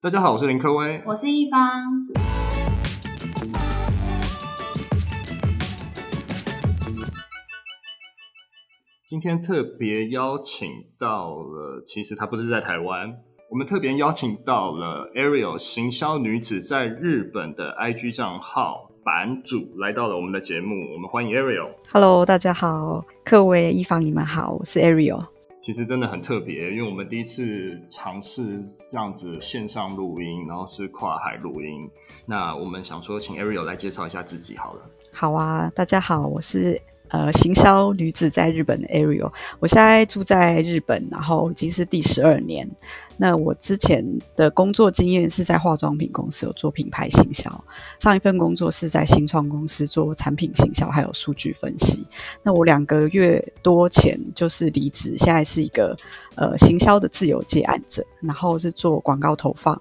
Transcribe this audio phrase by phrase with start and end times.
[0.00, 1.60] 大家好，我是林科威，我是一方。
[9.04, 10.68] 今天特别邀请
[11.00, 13.12] 到了，其实她不是在台湾，
[13.50, 21.72] 我们特别邀请到了 Ariel 行销女子在日本的 IG 账号版主来到了我们的节目，我们欢迎 Ariel。
[21.90, 25.26] Hello，大家好，各位、一方，你们好，我是 Ariel。
[25.60, 31.90] 其实真的很特别，因为我们第一次尝试这样子线上录音，然后是跨海录音。
[32.24, 34.82] 那我们想说，请 Ariel 来介绍一下自己好了。
[35.12, 42.70] 好啊，大家好，我是呃行销女子在日本的 Ariel，我现在住在日本，然后已经是第十二年。
[43.20, 44.04] 那我之前
[44.36, 47.52] 的工作经验是在化妆品公司有做品牌行销，
[47.98, 52.06] 上一份工作是在新创公司做产品行销，还有数据分析。
[52.44, 55.96] 那我两个月多前就是离职，现在是一个
[56.36, 59.76] 呃行销的自由接案者，然后是做广告投放、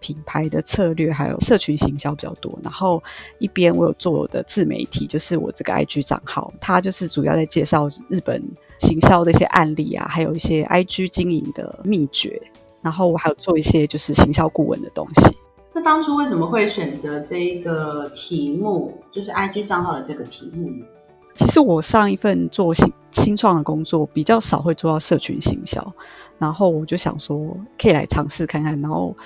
[0.00, 2.58] 品牌的策略，还有社群行销比较多。
[2.60, 3.00] 然后
[3.38, 8.42] 一边我有做我的自媒体，就是我这个 IG 账号，它就是主要在介绍日本
[8.80, 12.42] 行销的一些案例啊，还有一些 IG 经营的秘诀。
[12.82, 15.36] 然后我还有做一些就是行销顾问的东西。
[15.72, 20.84] 那当初为什么会选择这一个题目，就是 IG 账号的这个题目呢？
[21.36, 25.92] 其实我上一份做新新创的工作比较少会做到社群行销，
[26.38, 29.16] 然后我就想说可以来尝试看看，然后。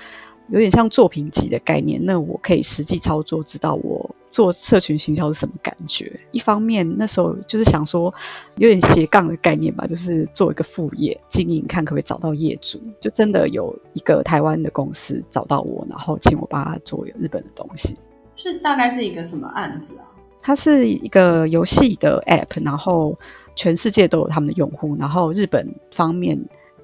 [0.49, 6.21] 有点像作品集的概念，那我可以实际操作，知道我做社群行销是什么感觉。
[6.33, 8.13] 一方面，那时候就是想说，
[8.57, 12.79] 有点斜杠的概念吧，就是做一个副业经营，看可不可以找到业主。
[13.01, 17.97] 就真的有一个台湾的公司找到我，然后请我帮他做日本的东西。
[18.37, 20.05] 是大概是一个什么案子啊？
[20.43, 23.17] 它是一个游戏的 App，然后
[23.57, 26.39] 全世界都有他们的用户，然后日本方面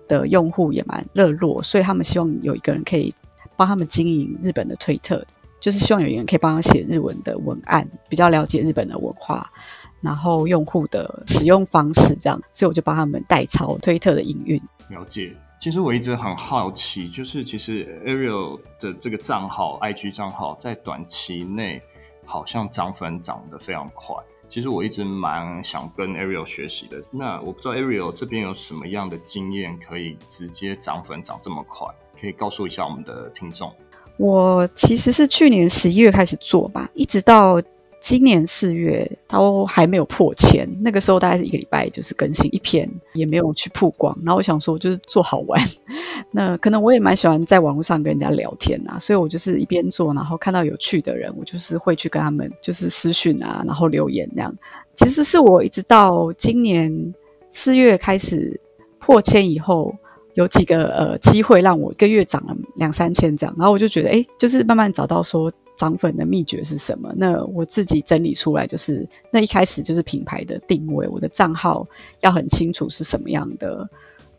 [0.08, 3.14] 的用户也蛮热络，所以他们希望有一个人可以。
[3.60, 5.22] 帮他们经营日本的推特，
[5.60, 9.52] 就是希望有人可以帮他写日文的文案，比较了解日本的文化，
[10.00, 14.58] 然后用户的使用方式这样，所以我就帮他们代操推特的营运。
[14.88, 15.36] 了解。
[15.58, 21.82] 其实我一直很好奇，就是其实 Ariel 的这个账号，IG 账号在短期内
[22.24, 24.16] 好像涨粉涨得非常快。
[24.50, 27.00] 其实我一直蛮想跟 Ariel 学习的。
[27.10, 31.86] 那我不知道 Ariel 这边有什么样的经验，可以直接涨粉涨这么快？
[32.20, 33.72] 可以告诉一下我们的听众。
[34.16, 37.62] 我其实是去年十一月开始做吧，一直到
[38.00, 40.66] 今年四月都还没有破千。
[40.80, 44.16] 那个时候大概是一个礼拜就是更新一篇，也没有去曝光。
[44.24, 45.60] 然后我想说就是做好玩，
[46.32, 54.54] 那可能我也蛮喜欢在网络上跟人家聊天啊，所以我就是一边做，然后看到有趣的人，我就是会去跟他们就是私讯啊，然后留言那样。
[54.96, 57.14] 其实是我一直到今年
[57.50, 58.60] 四月开始
[58.98, 59.94] 破千以后。
[60.34, 67.10] 有几个呃机会让我一个月涨了两三千这样，然后我就觉得哎，就是慢慢找到说涨粉的秘诀是什么。
[67.16, 71.86] 那我自己整理出来就是，那一开始就是品牌的定位，我的账号
[72.20, 73.88] 要很清楚是什么样的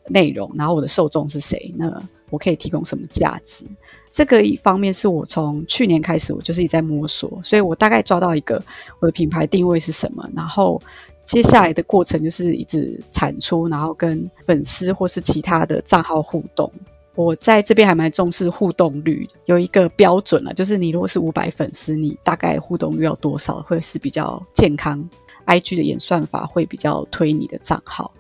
[0.07, 3.65] 内容，然后我的受众是谁，那我可以提供什么价值。
[4.11, 8.63] 这个一方面是我从去年开始我就是一直在摸索，所以我大概抓到一个
[8.99, 10.79] 我的品牌定位是什么，然后。
[11.23, 16.69] 接下来的过程就是一直产出，然后跟粉丝或是其他的账号互动。
[17.15, 25.07] 我在这边还蛮重视互动率，有一个标准了，就是你如果是五百粉丝，你大概互动率要多少会是比较健康
[25.45, 28.11] ？IG 的演算法会比较推你的账号。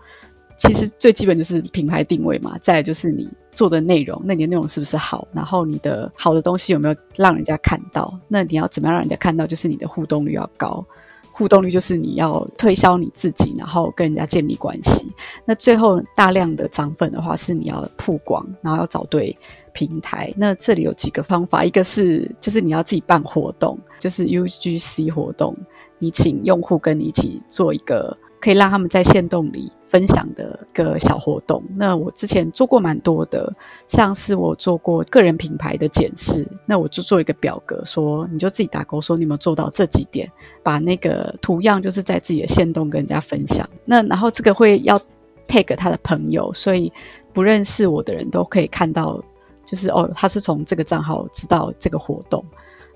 [0.57, 5.27] 其实最基本就是品牌定位嘛，再来就是你做的内容，那你的内容是不是好？
[5.33, 8.13] 然后你的好的东西有没有让人家看到？
[8.27, 9.47] 那你要怎么样让人家看到？
[9.47, 10.85] 就是你的互动率要高。
[11.41, 15.11] 互动率就是你要推销你自己，然后跟人家建立关系。
[15.43, 19.35] 那最后大量的涨粉的话，是你要曝光，然后要找对
[19.73, 20.31] 平台。
[20.37, 25.57] 那这里有几个方法，一个是就是你要自己办活动，就是 UGC 活动，
[25.97, 28.15] 你请用户跟你一起做一个。
[28.39, 31.61] 可以让他们在线动里分享的一个小活动。
[31.75, 33.53] 那我之前做过蛮多的，
[33.87, 40.31] 像是我做过个人品牌的检视，那我就做一个表格，说你就自己打勾，说你有没有做到这几点，
[40.63, 43.69] 把那个图样就是在自己的线动跟人家分享。
[43.83, 44.97] 那然后这个会要
[45.47, 46.91] tag 他的朋友，所以
[47.33, 49.21] 不认识我的人都可以看到，
[49.65, 52.43] 就是哦，他是从这个账号知道这个活动，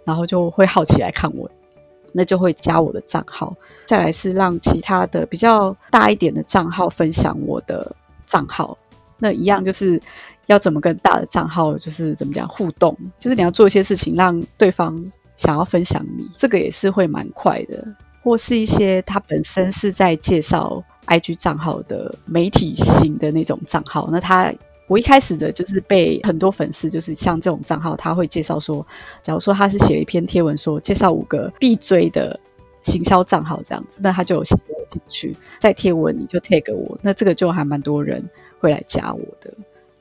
[0.06, 1.52] 然后就会好奇来看我。
[2.18, 3.54] 那就会加我的账号，
[3.86, 7.94] 再来是让其他的比较大一点的账号分享我的
[8.26, 8.78] 账号。
[9.20, 10.02] 那一样就是
[10.46, 14.96] 要怎么跟大的账号就是怎么讲互动，就是你要做一些事情让对方
[15.36, 17.86] 想要分享你，这个也是会蛮快的。
[18.24, 24.52] 或是一些他本身是在介绍 IG 账号的媒体型的那种账号，那他
[24.88, 28.86] 我一开始的就是被很多粉丝，就是像这种账号，他会介绍说，
[29.24, 32.40] 假如说他是写了一篇贴文说介绍五个必追的
[32.84, 34.56] 行销账号这样子，那他就有写
[34.90, 38.24] 进去，在贴文你就 tag 我，那这个就还蛮多人
[38.60, 39.52] 会来加我的。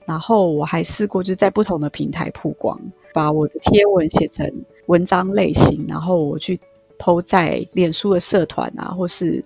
[0.05, 2.79] 然后我还试过就是在不同的平台曝光，
[3.15, 4.53] 把我的贴文写成
[4.87, 6.61] 文章类型，然后我去
[6.99, 9.43] po 在脸书的社团啊，或是。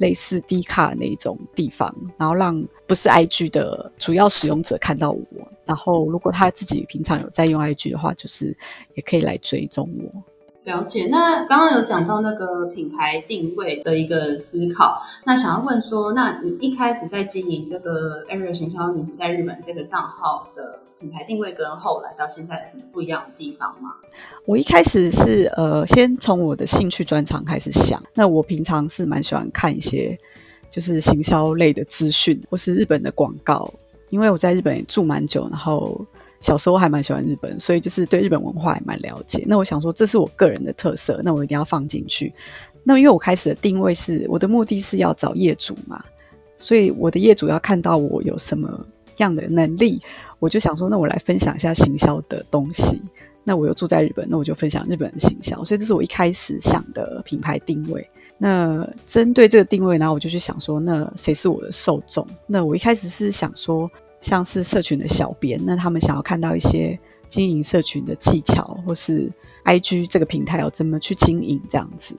[0.00, 5.26] 类似 D 卡那种地方，然后让不是 IG 的主要使用者看到我。
[5.66, 8.56] 然后，如果他自己平常有在用 IG 的话，就是
[8.94, 10.22] 也可以来追踪我。
[10.64, 23.94] 了解，那刚刚有讲到那个品牌定位的一个思考，那想要问说，那你一开始在经营这个 Area 行销你在日本这个账号的品牌定位，跟后来到现在有什么不一样的地方吗？
[24.44, 30.18] 我一开始是呃，先从我的兴趣专长开始想，那我平常是蛮喜欢看一些
[30.70, 33.72] 就是行销类的资讯，或是日本的广告，
[34.10, 36.04] 因为我在日本住蛮久，然后。
[36.40, 39.44] 小时候还蛮喜欢日本，所以就是对日本文化也蛮了解。
[39.46, 42.32] 那我想说，这是我个人的特色，那我一定要放进去。
[42.82, 46.02] 那因为我开始的定位是，我的目的是要找业主嘛，
[46.56, 48.86] 所以我的业主要看到我有什么
[49.18, 50.00] 样的能力，
[50.38, 53.02] 我就想说，那我来分享一下行销的东西。
[53.44, 55.62] 那我又住在日本，那我就分享日本的行销。
[55.62, 58.08] 所以这是我一开始想的品牌定位。
[58.38, 62.26] 那针对这个定位，然后我就去想说，那谁是我的受众？
[62.46, 63.90] 那我一开始是想说。
[64.20, 69.30] 像是社群的小编，那他们想要看到一些经营社群的技巧，或是
[69.64, 72.14] IG 这个平台要怎么去经营这样子。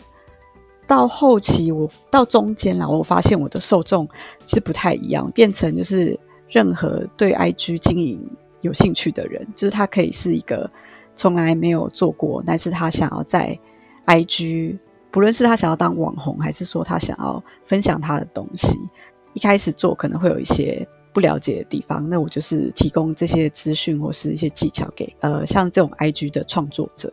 [0.88, 4.10] 到后期我到中间了，我发现我的受众
[4.48, 6.20] 是不太一样，变成就是
[6.50, 8.20] 任何对 IG 经营
[8.62, 10.70] 有兴趣的人，就是他可以是一个
[11.16, 13.58] 从来没有做过，但是他想要在
[14.08, 14.80] IG，
[15.12, 18.78] 不论是他想要当网红，还是说他想要分享他的东西，
[19.34, 20.88] 一开始做可能会有一些。
[21.14, 27.12] 不了解的地方，那我就是提供这些资讯或是一些技巧给呃，像这种 IG 的创作者。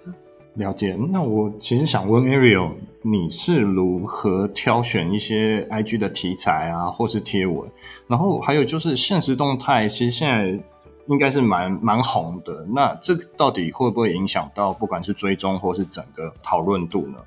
[0.55, 0.97] 了解。
[1.11, 2.73] 那我其实想问 Ariel，
[3.03, 7.69] 你是如何挑选一些 IG 的题材啊，或是贴文？
[8.09, 10.61] 然后还有就是现实动态，其实现在
[11.06, 12.67] 应该是蛮蛮红的。
[12.75, 17.19] 那这个到底会不会影响到不管是追踪或是整个讨论度呢？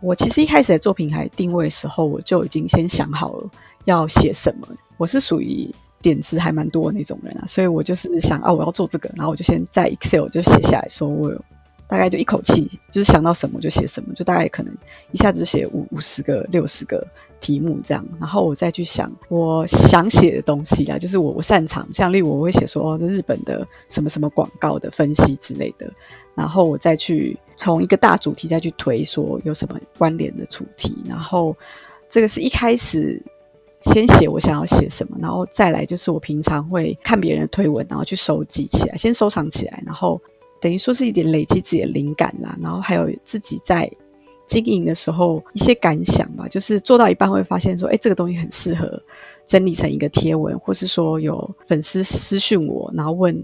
[0.00, 3.50] 我其实一开始在做品牌定位的时候，我就已经先想好了
[3.84, 4.66] 要写什么。
[4.96, 5.70] 我是属于。
[6.02, 11.44] 点子还蛮多的那种人啊，所以我就是想啊，我要做这个，然后我就先在 Excel 就写下来说，我有
[11.86, 14.74] 大概就一口气就是想到什么就写什么，就大概可能
[15.12, 17.06] 一下子就写五五十个、六十个
[17.40, 25.92] 题目这样，然后我再去想我想写的东西啦，就是我我擅长，像例如我会写说哦日本的什么什么广告的分析之类的，
[26.34, 31.54] 然后我再去从一个大主题再去推说有什么关联的主题，然后
[32.08, 33.22] 这个是一开始。
[33.82, 40.20] 先写我想要写什么，然后再来就是我平常会看别人的推文，然后去收集起来，先收藏起来，然后
[40.60, 43.90] 等于说是一点累积自己的灵感啦，然后还有自己在
[44.46, 49.02] 经营的时候一些感想吧，就是做到一半会发现说，哎，这个东西很适合
[49.46, 53.34] 整理成一个贴文，或是说有粉丝私讯我，然后问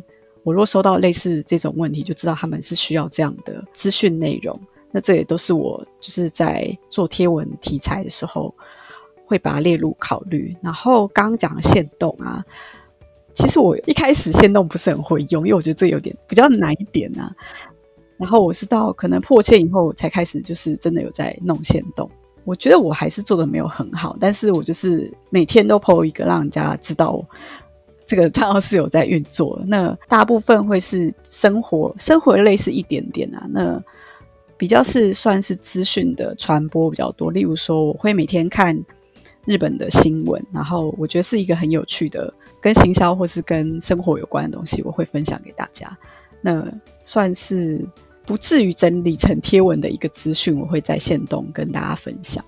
[0.42, 4.60] 我，如果收到类似这种问题，就知道他们是需要这样的资讯内容，
[4.92, 8.54] 那这也都是我就是在做贴文题材的时候。
[9.26, 12.44] 会把它列入考虑，然后刚刚讲限动啊，
[13.34, 17.34] 其实我一开始限动不是很会用，因为我觉得这有点比较难一点啊。
[18.18, 22.08] 然后我是到可能破千以后才开始，就是真的有在弄限动。
[22.44, 27.22] 我觉得我还是做的没有很好，但是我就是每天都 po 一个，让人家知道
[28.06, 29.60] 这个账号是有在运作。
[29.66, 33.44] 那大部分会是生活，生活类似一点点啊。
[33.50, 33.82] 那
[34.56, 38.82] 比较是算是资讯的传播比较多，例如说我会每天看。
[39.46, 45.96] 日本的新闻，然后我觉得是一个很有趣的，跟行销或是跟生活有关的东西，我会分享给大家。
[46.42, 46.66] 那
[47.02, 47.80] 算是
[48.26, 52.44] 不至于整理成贴文的一个资讯，我会在线动跟大家分享。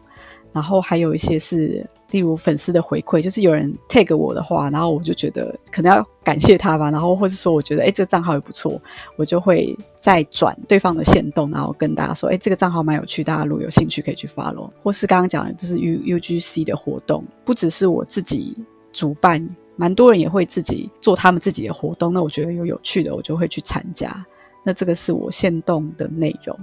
[0.52, 1.88] 然后还有一些是。
[2.10, 8.80] 例如粉丝的回馈，就是有人 tag 我的话，然后我就觉得可能要感谢他吧，然后或是说我觉得哎这个账号也不错，
[9.16, 14.70] 我就会再转对方的限动，然后跟大家说哎这个账号蛮有趣，大家如果有兴趣可以去 follow。
[14.82, 18.56] 或是刚刚讲的就是 U UGC 的活动，不只是我自己
[18.92, 19.46] 主办，
[19.76, 24.24] 蛮多人也会自己做他们自己的活动，那我觉得有有趣的我就会去参加，
[24.64, 26.58] 那这个是我限动的内容。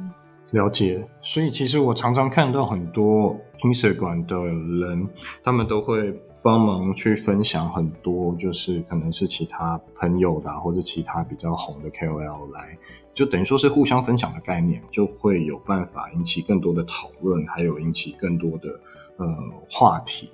[0.56, 5.06] 了解，所以其实我常常看到很多 Instagram 的人，
[5.44, 12.78] 他们都会帮忙去分享很多，就是可能是其他朋友的，或者其他比较红的 KOL 来，
[13.14, 18.70] 就等于说是互相分享的概念，就会有办法引起更多的讨论，还有引起更多的
[19.18, 19.28] 呃
[19.70, 20.30] 话题。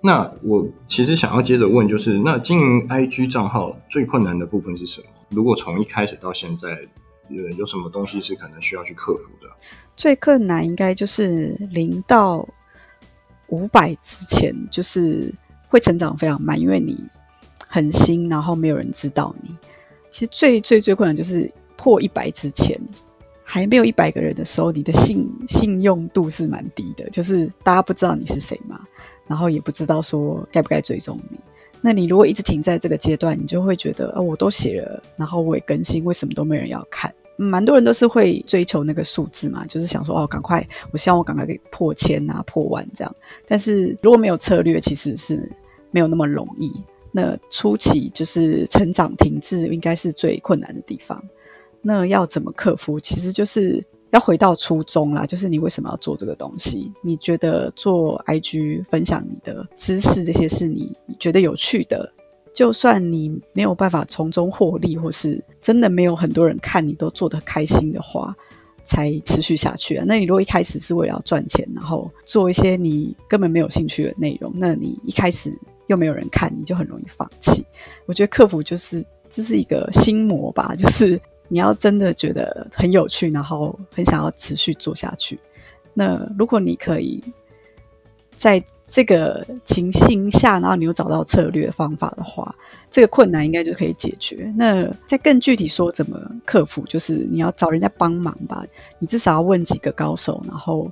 [0.00, 5.06] 那我其实想要接着问，就是那经营 IG 账号最困难的部分是什么？
[5.28, 6.68] 如果从一开始到现在，
[7.28, 9.48] 有有什么东西是可能需要去克服的？
[9.96, 12.46] 最困难应该就是零到
[13.48, 15.32] 五百之前，就是
[15.68, 16.98] 会成长非常慢，因为你
[17.58, 19.54] 很新，然后没有人知道你。
[20.10, 22.80] 其实最最最困难就是破一百之前。
[23.48, 28.80] 还没有一百个人的时候，你的信信用度是蛮低的，就是大家不知道你是谁嘛，
[29.28, 31.38] 然后也不知道说该不该追踪你。
[31.86, 37.14] 那你如果一直停在这个阶段，你就会觉得，哦，我都写了，然后我也更新，为什么都没人要看？
[37.36, 43.16] 蛮多人都是会追求那个数字嘛，就是想说，哦，赶快，我希望我赶快给破千啊，破万这样。
[43.46, 45.48] 但是如果没有策略，其实是
[45.92, 46.72] 没有那么容易。
[47.12, 51.22] 那初期就是成长停滞，应该是最困难的地方。
[51.82, 52.98] 那要怎么克服？
[52.98, 53.80] 其实就是
[54.16, 56.90] 要回到初衷啦，就是你为什么要做这个东西？
[57.02, 62.10] 你觉得做 IG 分享你的知识这些是你觉得有趣的，
[62.54, 68.34] 就算你没有办法从中获利，或是真的没有很多人看你都做得开心的话，
[68.86, 70.04] 才持续下去啊。
[70.08, 75.52] 那你如果一开始是为了赚钱，然后做一些你根本没有兴趣的内容，那你一开始
[75.88, 77.62] 又没有人看，你就很容易放弃。
[78.06, 81.20] 我觉得克服就是这是一个心魔吧，就是。
[81.48, 85.38] 你要真的觉得很有趣，然后很想要持续做下去。
[85.94, 87.22] 那如果你可以
[88.36, 92.54] 在这个情形下，然后你又找到策略方法的话，
[92.90, 94.52] 这个困难应该就可以解决。
[94.56, 98.64] 那再更具体说怎么克服，就是你要找人家帮忙吧。
[98.98, 100.90] 你至少要问几个高手，然后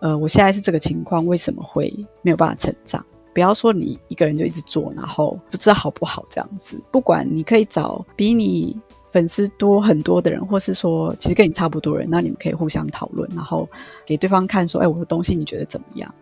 [0.00, 3.04] 呃，我现在是这个情况，为什么会没有办法成长？
[3.32, 6.78] 不要说你一个人就一直做，然后不知道好不好这样子。
[6.90, 8.78] 不管你可以找比你。
[9.12, 13.68] 粉丝多很多的人，或是说其实跟你差不多人，那你们可以互相讨论，然后
[14.06, 16.12] 给对方看说，哎，我的东西你觉得怎么样？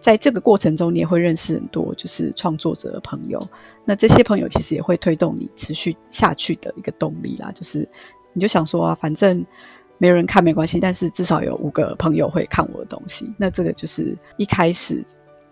[0.00, 3.46] 在这个过程中，你也会认识很多就是创作者的朋友，
[3.84, 7.52] 那这些朋友其实也会推动你持续下去的一个动力啦。
[7.52, 7.86] 就是
[8.32, 9.44] 你就想说啊，反正
[9.98, 13.30] 没有人看没关系，但是至少有五个朋友会看我的东西。
[13.36, 15.04] 那这个就是一开始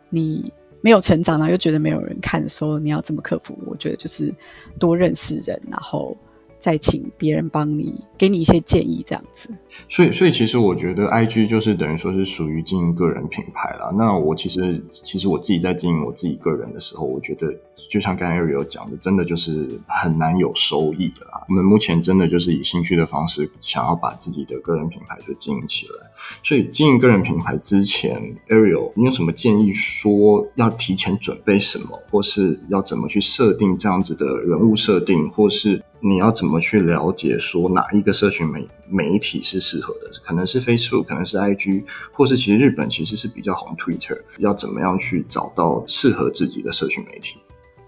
[0.09, 0.51] 你
[0.81, 3.57] 没有成长，然后又觉得没有人看的时候，你要怎么克服？
[3.67, 4.35] 我觉得就是
[4.81, 6.17] 多认识人，然后。
[6.61, 9.49] 再请别人帮你，给你一些建议，这样子。
[9.89, 13.91] 所以，所以其实我觉得，IG 就是等于说是属于经营个人品牌啦。
[13.97, 17.55] 那我其实，其实我自己在经营我自己个人的时候，我觉得，
[17.89, 21.45] 就像刚才 Ariel 讲的，真的就是很难有收益的啦。
[21.49, 25.95] 我们目前真的就是以兴趣的方式，想要把自己的个人品牌就经营起来。
[26.43, 29.73] 所以，经营个人品牌之前，Ariel，你有什么建议？
[29.73, 35.83] 说要提前准备什么，或是要怎么去设定这样子的人物设定，或是？
[36.01, 40.11] 你要怎么去了解说哪一个社群媒媒体是适合的？
[40.23, 44.17] 可能是 Facebook，可能是 IG，或是其实日本其实是比较红 Twitter。
[44.39, 47.39] 要怎么样去找到适合自己的社群媒体？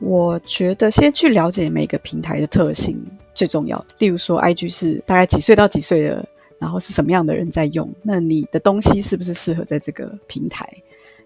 [0.00, 3.00] 我觉得先去了解每个平台的特性
[3.32, 3.84] 最重要。
[3.98, 7.88] 例如说，IG 是大概几岁到几岁的，然后是什么样的人在用？
[8.02, 10.68] 那你的东西是不是适合在这个平台？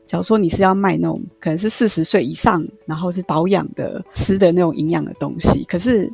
[0.07, 6.13] 假如说你是要卖那种可能是四十岁以上，然后是保养的、吃的那种营养的东西，可是。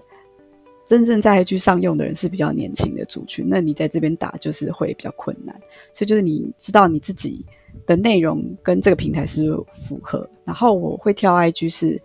[0.91, 5.55] 真正在 IG 上用的人是比较年轻的族群，那你在这边打就是会比较困难。
[5.93, 7.47] 所以就是你知道你自己
[7.87, 9.57] 的内容跟这个平台是
[9.87, 10.29] 符合。
[10.45, 12.03] 然后我会挑 IG 是，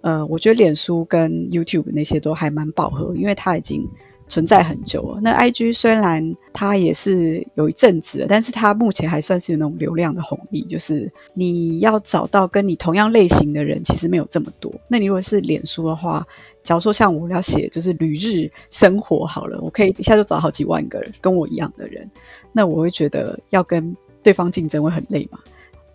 [0.00, 3.88] 呃，我觉得脸书跟 YouTube 那些都还蛮饱和，因为它已经
[4.28, 5.20] 存在很久了。
[5.20, 14.72] 那 IG 虽然它也是有一阵子了，但是它目前还算是有那种流量的红利，就是你要找到跟你同样类型的人，其实没有这么多。
[14.88, 16.26] 那你如果是脸书的话，
[16.62, 22.10] 假如说像我要写就是旅日生活好了，我可以一下就找好几万个人跟我一样的人，
[22.52, 25.38] 那我会觉得要跟对方竞争会很累嘛。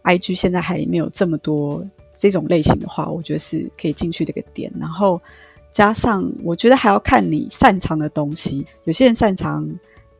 [0.03, 1.83] IG 现在还没有这么多
[2.17, 4.71] 这种类型的话，我觉得是可以进去的一个点。
[4.79, 5.19] 然后
[5.71, 9.67] 加上我觉得还要看你擅长的东西，有些人擅长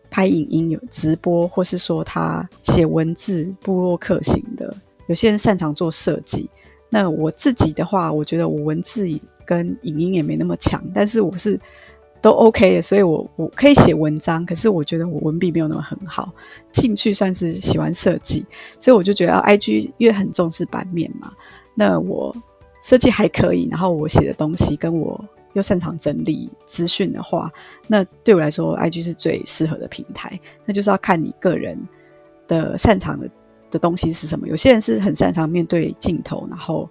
[0.10, 4.68] 拍影音、有直播，或是说他写文字、部落客型的；
[5.08, 6.50] 有些人擅长做设计。
[6.90, 9.08] 那我自己的话，我觉得我文字
[9.46, 11.60] 跟影音也没那么强，但是我是
[12.22, 16.32] 都 OK 的，所以我我可以写文章，可是我觉得我文笔没有那么很好。
[16.74, 18.44] 兴趣算是喜欢设计，
[18.80, 21.32] 所以我就觉得 IG 因为很重视版面嘛，
[21.76, 22.36] 那我
[22.82, 27.52] 设计还可以，然后我写的东西跟我又擅长整理资讯的话，
[27.88, 30.40] 那对我来说 IG 是最适合的平台。
[30.66, 31.78] 那就是要看你个人
[32.48, 33.30] 的擅长的。
[33.72, 34.48] 的东西是什么？
[34.48, 36.90] 有些人是很擅长面对镜头，然后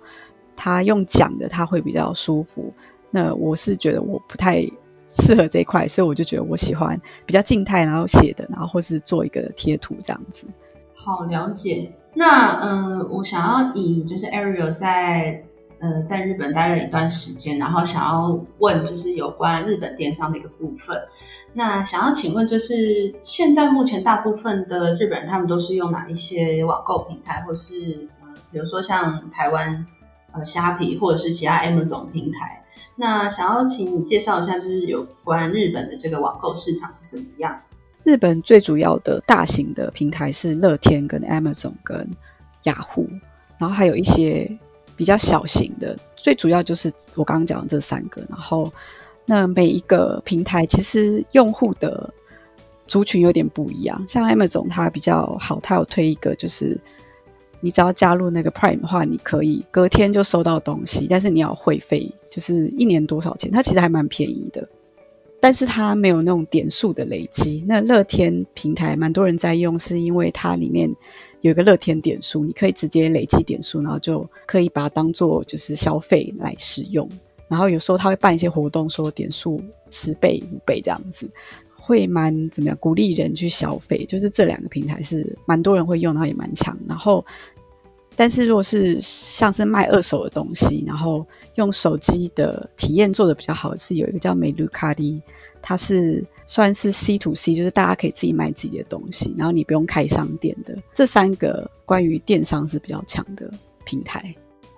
[0.55, 2.73] 他用讲的他会比较舒服。
[3.11, 4.63] 那我是觉得我不太
[5.11, 6.97] 适合这一块，所以我就觉得我喜欢
[7.27, 10.47] 比较静态，然后写的，然后或是做一个贴图这样子。
[10.95, 11.93] 好了解。
[12.15, 15.45] 那呃，我想要以就是 Ariel 在
[15.81, 21.01] 呃在日本待了一段时间，然后想要问就是有关日本电商的一个部分。
[21.55, 29.87] 那想要请问，就是现在目前大部分的日本人他们都是用哪一些网购平台，或是呃，比如说像台湾
[30.33, 32.63] 呃虾皮，或者是其他 Amazon 平台？
[32.95, 37.57] 那想要请你介绍一下，就是有关日本的这个网购市场是怎么样？
[38.05, 42.09] 日本最主要的大型的平台是乐天、跟 Amazon、跟
[42.65, 43.09] 雅虎，
[43.59, 44.51] 然后还有一些
[44.99, 48.21] 比较小型的，最主要就是我刚刚讲的这三个。
[48.29, 48.71] 然后
[49.25, 52.13] 那每一个平台其实用户的
[52.87, 56.79] 族群有点不一样，像 Amazon 它比较好，它有推一个就是。
[57.61, 63.51] 你只要加入那个 Prime 的话，你可以隔天就收到东西，但是你要会费，就是一年多少钱？
[63.51, 64.69] 它其实还蛮便宜的，
[65.41, 67.65] 但是它没有那种点数的累积。
[67.67, 70.89] 那乐天平台蛮多人在用，是因为它里面
[71.49, 77.09] 有一个乐天点数，你可以直接累积点数，然后就可以把它当做就是消费来使用。
[77.49, 81.29] 然后有时候他会办一些活动，说点数十倍、五倍这样子。
[81.75, 82.77] 会蛮怎么样？
[82.79, 86.77] 鼓励人去消费，就是这两个平台是蛮多人会用，然后也蛮强。
[86.87, 87.25] 然后，
[88.15, 95.19] 但是如果是像是卖二手的东西，然后用手机的体验做的比较好，是有一个叫美卢卡利，
[95.63, 100.77] 它是算是 C to C，就是大家可以自己卖自己的东西，然后你不用开商店的。
[100.95, 103.51] 这三个关于电商是比较强的
[103.85, 104.35] 平台。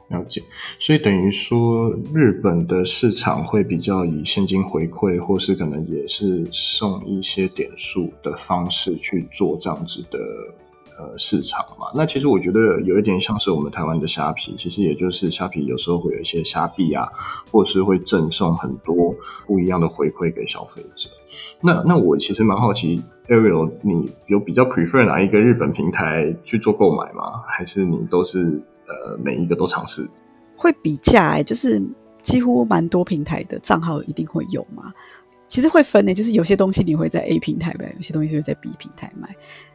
[0.09, 0.43] 了解，
[0.81, 10.19] 所以等于说，日本的市场会比较以现金回馈，或是可能也是送一些点数的方式去做这样子的
[11.01, 11.87] 呃市场嘛。
[11.95, 17.09] 那其实我觉得有一点像是我们台湾的虾皮，其实也就是虾皮有时候会有一些虾币啊，
[17.51, 19.15] 或者是会赠送很多
[19.47, 21.09] 不一样的回馈给消费者。
[21.61, 27.43] 那那我其实蛮好奇，Ariel，你有比较 prefer 哪一个日本平台去做购买吗？
[27.49, 28.63] 还是你都是？
[28.91, 30.05] 呃，每一个都尝试，
[30.57, 31.81] 会比价、就是
[32.25, 34.93] 几乎蛮多平台的账号一定会有嘛。
[35.51, 39.29] 其实会分呢、就是有些东西你会在 A 平台买，有些东西会在 B 平台买。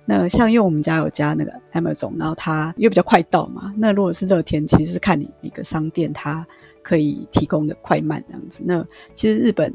[0.05, 3.73] 那像因为我们家有加那个 Amazon，然后它因为比较快到嘛。
[3.77, 6.47] 那如果是乐天，其实是看你每个商店它
[6.81, 8.61] 可以提供的快慢这样子。
[8.63, 8.85] 那
[9.15, 9.73] 其实日本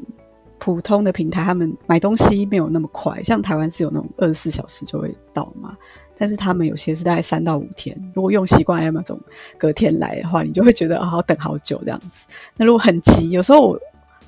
[0.57, 5.77] 普通的平台，他们买东西没有那么快，像台湾是有那种二十四小时就会到嘛。
[6.17, 9.17] 但是他们有些是大概三到五天，如果用习惯 Amazon
[9.57, 12.07] 隔天来的话，你就会觉得好等好久这样子。
[12.57, 13.79] 那如果很急，有时候我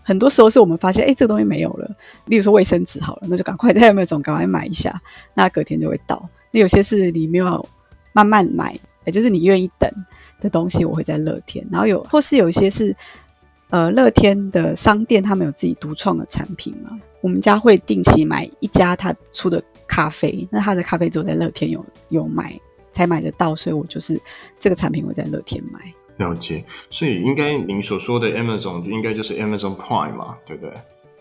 [0.03, 1.89] 很多时候是我们发现，哎，这个东西没有了，
[2.25, 5.01] 例如说卫生纸好了，那就赶快在 Amazon 赶快买一下，
[5.33, 6.29] 那隔天就会到。
[6.51, 7.67] 那有些是你没有
[8.11, 9.89] 慢慢买，也就是你愿意等
[10.41, 11.65] 的东西，我会在乐天。
[11.71, 12.95] 然后有或是有一些是
[13.69, 19.63] 呃乐天的商店，他们有自己独创的产品嘛，我们家会定期买一家他出的。
[19.85, 22.59] 咖啡，那他的咖啡只有在乐天有有买
[22.93, 24.19] 才买得到，所以我就是
[24.59, 25.79] 这个产品我在乐天买。
[26.17, 30.73] 了解，所以应该您所说的 Amazon 就应该就是 Amazon Prime 嘛，对不对？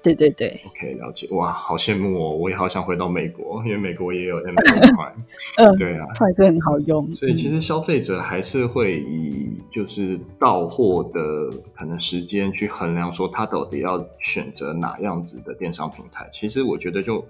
[0.02, 0.61] 对对对。
[0.66, 1.28] OK，了解。
[1.31, 2.31] 哇，好羡慕哦！
[2.31, 5.14] 我也好想回到美国，因为美国也有 Amazon Prime。
[5.57, 7.14] 嗯，对啊，Prime 真的很好用。
[7.14, 16.28] 所以其实消费者还是会以就是到货的可能时间去衡量，说他到底要选择哪样子的电商平台。
[16.33, 17.24] 其实我觉得就。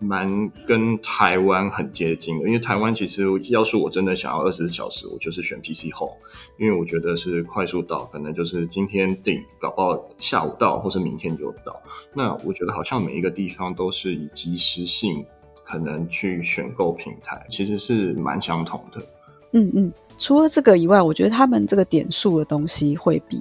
[0.00, 6.16] 蛮跟台湾很接近的，因为台湾其实要是我真的想要二十四小时，我就是选 PC Home，
[6.56, 11.82] 因为我觉得是快速到，可能就是今天订，搞不好下午到，或是明天就到。
[12.14, 15.26] 那我觉得好像每一个地方都是以即时性
[15.64, 19.02] 可能去选购平台，其实是蛮相同的。
[19.50, 23.40] 嗯嗯，除了这个以外，我觉得他们这个点数的东西会比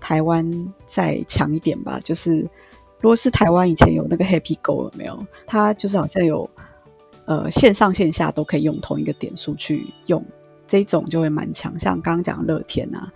[0.00, 0.50] 台湾
[0.86, 2.48] 再强一点吧，就是。
[3.00, 5.26] 如果是台湾以前有那个 Happy Go 有没有？
[5.46, 6.48] 它就是好像有
[7.24, 10.24] 呃线上线下都可以用同一个点数去用，
[10.68, 11.78] 这种就会蛮强。
[11.78, 13.10] 像刚刚讲乐天啊，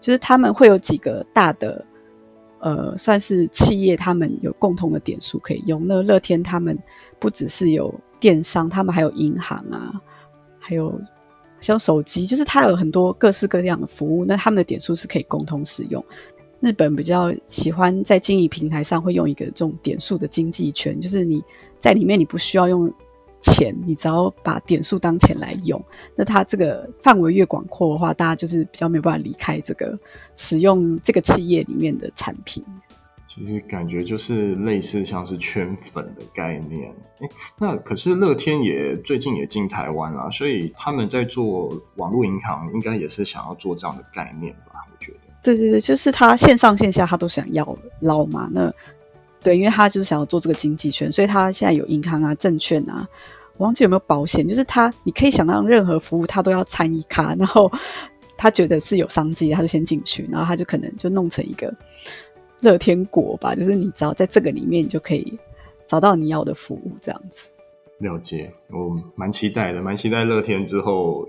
[0.00, 1.84] 就是他们会有几个大的
[2.58, 5.86] 呃算是企业，他们有共同的点数可以用。
[5.86, 6.76] 那乐天他们
[7.20, 9.92] 不只是有电商，他们还有银行啊，
[10.58, 11.00] 还有
[11.60, 14.24] 像手机，就是它有很多各式各样的服务。
[14.24, 16.04] 那他们的点数是可以共同使用。
[16.64, 21.44] 日本比较喜欢在经营平台上会用一个这种点数的经济圈，就是你
[21.78, 22.90] 在里面你不需要用
[23.42, 25.78] 钱，你只要把点数当钱来用。
[26.16, 29.94] 那它这个范围越广阔的话，大家就是比较没有办法离开这个
[30.36, 32.64] 使用这个企业里面的产品。
[33.26, 36.90] 其实感觉就是类似像是圈粉的概念。
[37.58, 44.86] 那可是乐天也最近也进台湾了，所以他们在做网络银行，应该也是想要做这样的概念吧？
[44.90, 45.18] 我觉得。
[45.44, 48.48] 对对对，就是他线上线下他都想要捞嘛。
[48.52, 48.72] 那
[49.42, 53.06] 对，因为他就是想要做这个经济圈，所以他现在有银行啊、证券啊，
[53.58, 57.70] 我忘记有没有保险，就是他你可以想到任何服务他都要参一咖，然后
[58.38, 61.72] 他觉得是有商机，他就先进去，然后他就可能就弄成一个
[62.60, 65.38] 乐天国吧，就是你只要在这个里面，你就可以
[65.86, 67.42] 找到你要的服务，这样子。
[67.98, 71.28] 了解，我蛮期待的，蛮期待乐天之后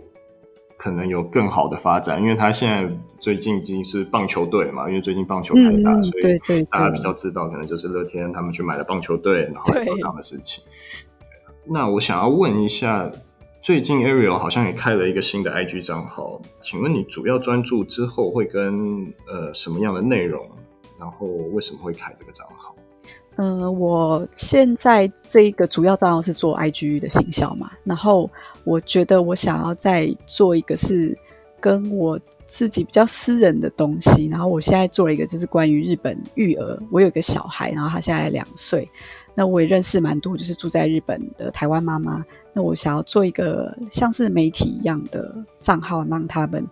[0.77, 10.63] 可能有更好的发展，因为他现在最近已经是棒球队嘛，因为最近棒球开打，嗯、所以大家比较知道，可能就是乐天他们去买了棒球队，然后做这样的事情。
[11.65, 13.11] 那我想要问一下，
[13.63, 20.47] 最近 Ariel 好像也开了一个新的 IG 账号，请问你主要专注之后会跟呃什么样的内容？
[20.99, 22.75] 然后为什么会开这个账号？
[23.37, 28.29] 嗯、我现在这一个主要账号是做 IG 的行销嘛，然后
[28.63, 31.17] 我觉得我想要再做一个是
[31.59, 38.87] 跟我自己比较私人的东西，然后我现在做了一个就是关于日本育儿，我有一个小孩，然后他现在两岁，
[39.33, 46.65] 那我也认识蛮多就是住在日本的台湾妈妈，那我想要做一个像是媒体一样的账号，让他们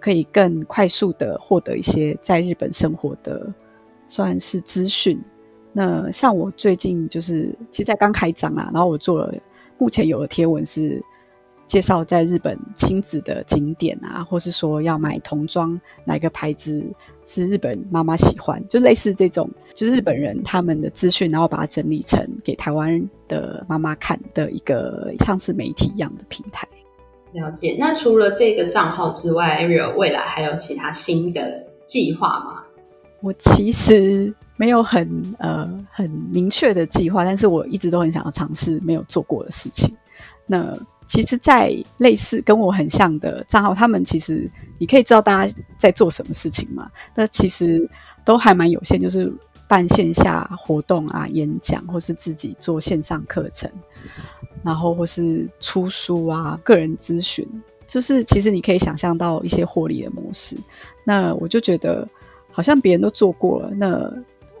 [0.00, 3.46] 可以更快速的获得一些在日本生活的
[4.08, 5.22] 算是资讯。
[5.72, 9.32] 那像我最近就是，其实在刚开张啊，然后我做了，
[9.78, 11.00] 目前有的贴文是
[11.68, 16.84] 介绍在日本亲子的景点啊，或是说要买童装哪个牌子
[17.26, 26.66] 是日本妈妈喜欢，就类似这种，就是日本人他们的资讯，然后把它整理成给台湾的妈妈看的一个像是媒体一样的平台。
[27.30, 27.76] 了解。
[27.78, 32.64] 那除了这个账号之外，Ariel 未来还有其他新的计划吗？
[33.22, 34.34] 我其实。
[34.60, 39.90] 没有很呃很明确的计划，但是我一直都很想要尝试没有做过的事情。
[40.46, 40.76] 那
[41.08, 46.90] 其实，在类似跟我很像的账号，他们其实你可以知道大家在做什么事情嘛？
[47.14, 47.88] 那其实
[48.22, 49.32] 都还蛮有限，就是
[49.66, 53.70] 办线下活动啊、演讲，或是自己做线上课程，
[54.62, 57.48] 然后或是出书啊、个人咨询，
[57.88, 60.54] 就是其实你可以想象到一些获利的模式。
[61.02, 62.06] 那我就觉得
[62.52, 64.12] 好像别人都做过了，那。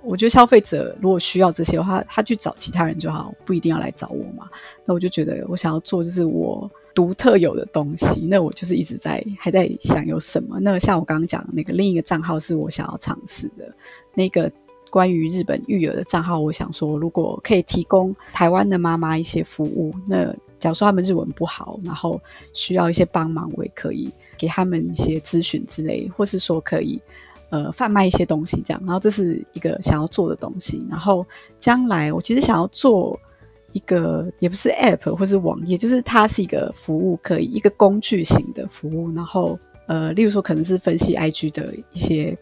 [0.02, 4.48] 我觉得消费者如果需要这些的话，他去找其他人就好，不一定要来找我嘛。
[4.84, 8.20] 那我就觉得我想要做就是我独特有的东西。
[8.22, 10.58] 那我就是一直在还在想有什么。
[10.60, 13.72] 那像我刚刚讲的那个另一个账号是我想要尝试的
[14.14, 14.50] 那个
[14.88, 16.40] 关于日本育儿的账号。
[16.40, 20.24] 我想说，如果可以提供台湾的妈妈一些服务，那
[20.58, 22.20] 假如说他们日文不好，然后
[22.52, 27.00] 需要一些帮忙，我也可以给他们一些咨询之类，或是说可以。
[27.50, 30.86] 呃，贩卖一些东西这样，然后这是一个想要做的东西。
[30.88, 31.26] 然后
[31.58, 33.18] 将来我其实想要做
[33.72, 39.12] 一个，也不是 App 或是网页，就是它是一个服务，可以一个工具型的服务。
[39.16, 42.38] 然后呃，例如说可能是分析 IG 的一些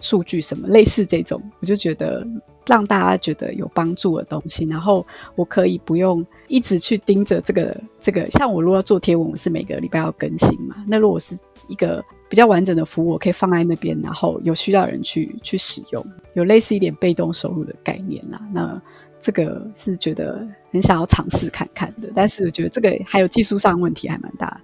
[0.00, 2.26] 数据什么，类似这种，我就觉得
[2.66, 4.64] 让大家觉得有帮助的东西。
[4.64, 10.74] 然后我可以不用一直去盯着这个这个，像我如果要做贴文，我是每个礼拜要更新嘛。
[10.88, 12.04] 那如果是一个。
[12.28, 18.40] 比较完整的服务，我可以放在那边，然后有需要的人去去使用，有类似一点被动收入的概念啦。
[18.52, 18.80] 那
[19.20, 24.60] 这个是觉得很想要尝试看看的，但是我觉得这个还有技术上问题还蛮大的。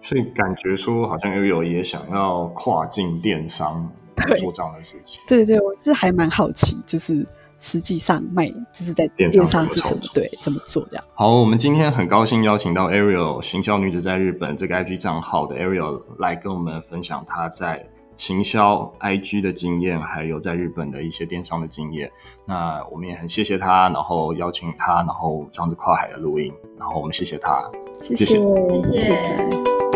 [0.00, 3.90] 所以感觉说，好像 Ariel 也想要跨境电商
[4.38, 5.20] 做这样的事情。
[5.26, 7.26] 对对对，我是还蛮好奇，就是。
[7.60, 11.04] 实际上卖就是在电商是怎么对怎么做这样。
[11.14, 17.84] 好，我们今天很高兴邀请到 Ariel 行销女子在日本这个 IG 账号的 Ariel 来跟我们分享她在
[18.16, 22.10] 行销 IG 的经验，还有在日本的一些电商的经验。
[22.44, 28.82] 那我们也很谢谢她，然后邀请她，然后这样子跨海的录音，然后我们谢谢她，谢谢谢谢。
[28.82, 29.87] 谢谢